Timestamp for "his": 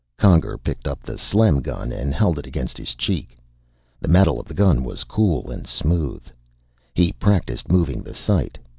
2.75-2.95